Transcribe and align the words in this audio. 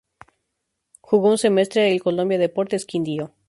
Jugó 1.01 1.29
un 1.29 1.37
semestre 1.37 1.91
el 1.91 2.01
Colombia, 2.01 2.39
Deportes 2.39 2.87
Quindio. 2.87 3.35